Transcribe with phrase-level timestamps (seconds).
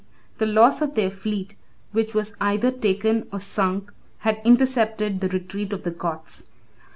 [0.39, 1.55] The loss of their fleet,
[1.91, 3.91] which was either taken or sunk,
[4.25, 6.45] had intercepted the retreat of the Goths.